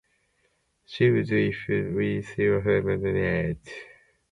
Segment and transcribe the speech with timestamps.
[0.87, 2.01] She would, if she were
[2.57, 3.59] a female newt.